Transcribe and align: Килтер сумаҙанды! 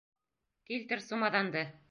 Килтер 0.71 1.05
сумаҙанды! 1.11 1.65